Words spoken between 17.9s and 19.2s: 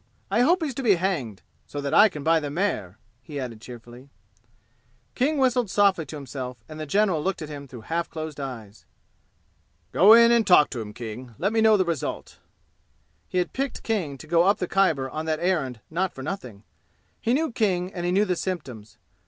and he knew the symptoms.